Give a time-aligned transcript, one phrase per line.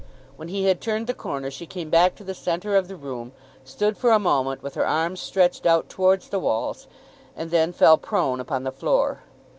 [0.35, 3.33] When he had turned the corner she came back to the centre of the room,
[3.63, 6.87] stood for a moment with her arms stretched out towards the walls,
[7.37, 9.21] and then fell prone upon the floor.